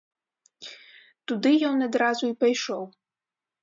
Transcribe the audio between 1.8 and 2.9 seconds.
адразу і пайшоў.